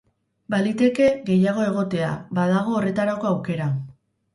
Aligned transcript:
Baliteke 0.53 1.11
gehiago 1.29 1.67
egotea, 1.67 2.11
badago 2.41 2.77
horretarako 2.83 3.35
aukera. 3.37 3.75